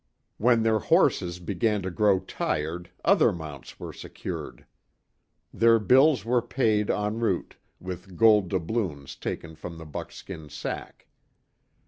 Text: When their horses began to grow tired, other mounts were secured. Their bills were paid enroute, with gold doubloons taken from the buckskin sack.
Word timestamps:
When 0.39 0.63
their 0.63 0.79
horses 0.79 1.37
began 1.37 1.83
to 1.83 1.91
grow 1.91 2.21
tired, 2.21 2.89
other 3.05 3.31
mounts 3.31 3.79
were 3.79 3.93
secured. 3.93 4.65
Their 5.53 5.77
bills 5.77 6.25
were 6.25 6.41
paid 6.41 6.89
enroute, 6.89 7.55
with 7.79 8.17
gold 8.17 8.49
doubloons 8.49 9.15
taken 9.15 9.53
from 9.53 9.77
the 9.77 9.85
buckskin 9.85 10.49
sack. 10.49 11.05